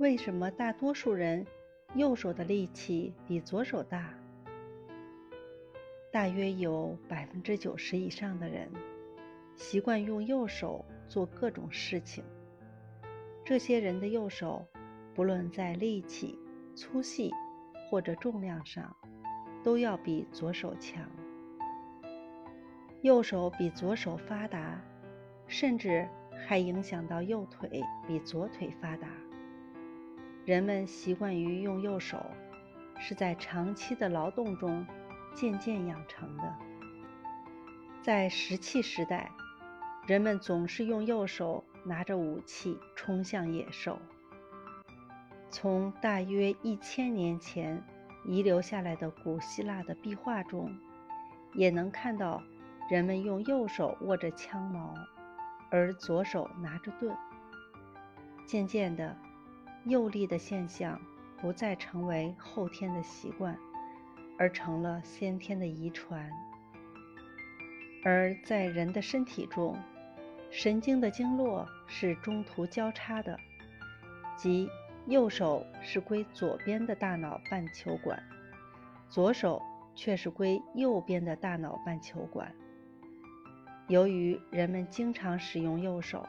[0.00, 1.46] 为什么大多数人
[1.94, 4.14] 右手的力气比左手大？
[6.10, 8.66] 大约有百分之九十以上的人
[9.56, 12.24] 习惯用右手做各种事情。
[13.44, 14.64] 这些人的右手，
[15.14, 16.38] 不论在力气、
[16.74, 17.30] 粗细
[17.90, 18.96] 或者重量上，
[19.62, 21.06] 都要比左手强。
[23.02, 24.80] 右手比左手发达，
[25.46, 26.08] 甚至
[26.48, 29.06] 还影响到右腿比左腿发达。
[30.50, 32.26] 人们习惯于用右手，
[32.98, 34.84] 是在长期的劳动中
[35.32, 36.54] 渐渐养成的。
[38.02, 39.30] 在石器时代，
[40.08, 43.96] 人们总是用右手拿着武器冲向野兽。
[45.50, 47.80] 从大约一千年前
[48.24, 50.76] 遗留下来的古希腊的壁画中，
[51.54, 52.42] 也能看到
[52.90, 54.96] 人们用右手握着枪矛，
[55.70, 57.16] 而左手拿着盾。
[58.48, 59.16] 渐渐的。
[59.84, 61.00] 右力的现象
[61.40, 63.56] 不再成为后天的习惯，
[64.38, 66.30] 而成了先天的遗传。
[68.04, 69.76] 而在人的身体中，
[70.50, 73.38] 神经的经络是中途交叉的，
[74.36, 74.68] 即
[75.06, 78.22] 右手是归左边的大脑半球管，
[79.08, 79.62] 左手
[79.94, 82.54] 却是归右边的大脑半球管。
[83.88, 86.28] 由于人们经常使用右手，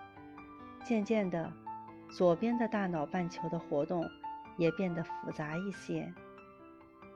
[0.86, 1.52] 渐渐的。
[2.12, 4.06] 左边的大脑半球的活动
[4.58, 6.14] 也变得复杂一些，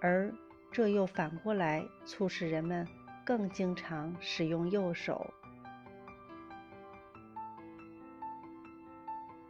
[0.02, 0.33] 而
[0.71, 2.87] 这又反过来促使人们
[3.25, 5.29] 更经常使用右手。